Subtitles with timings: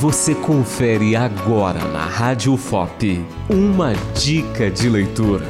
[0.00, 3.20] Você confere agora na Rádio FOP
[3.50, 5.44] uma dica de leitura.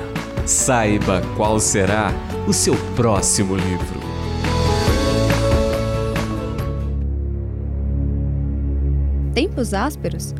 [0.46, 2.14] Saiba qual será
[2.46, 4.00] o seu próximo livro.
[9.34, 10.34] Tempos Ásperos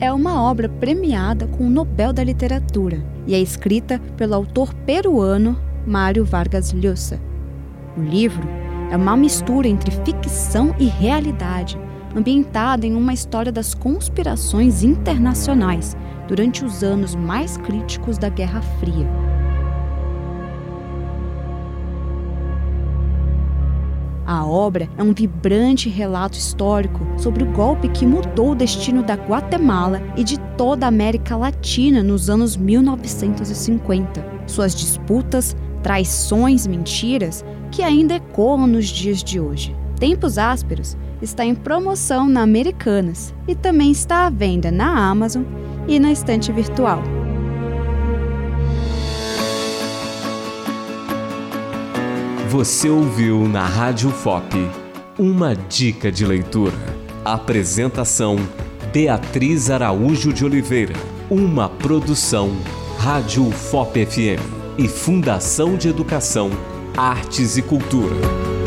[0.00, 5.56] é uma obra premiada com o Nobel da Literatura e é escrita pelo autor peruano
[5.86, 7.20] Mário Vargas Llosa.
[7.96, 8.48] O livro
[8.90, 11.78] é uma mistura entre ficção e realidade,
[12.14, 15.96] ambientada em uma história das conspirações internacionais
[16.28, 19.08] durante os anos mais críticos da Guerra Fria.
[24.26, 29.14] A obra é um vibrante relato histórico sobre o golpe que mudou o destino da
[29.14, 34.24] Guatemala e de toda a América Latina nos anos 1950.
[34.46, 39.76] Suas disputas, traições, mentiras que ainda ecoam nos dias de hoje.
[39.98, 45.44] Tempos Ásperos está em promoção na Americanas e também está à venda na Amazon
[45.86, 47.02] e na estante virtual.
[52.48, 54.56] Você ouviu na Rádio FOP
[55.18, 56.72] uma dica de leitura.
[57.24, 58.36] Apresentação
[58.92, 60.94] Beatriz Araújo de Oliveira.
[61.30, 62.50] Uma produção
[62.98, 64.42] Rádio FOP FM
[64.78, 66.50] e Fundação de Educação,
[66.96, 68.63] Artes e Cultura.